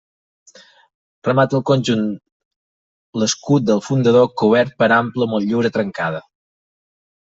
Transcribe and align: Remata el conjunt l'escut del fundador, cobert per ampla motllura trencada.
Remata 1.27 1.57
el 1.59 1.63
conjunt 1.71 2.07
l'escut 3.25 3.67
del 3.67 3.83
fundador, 3.91 4.27
cobert 4.43 4.75
per 4.81 4.89
ampla 4.99 5.29
motllura 5.35 5.73
trencada. 5.77 6.25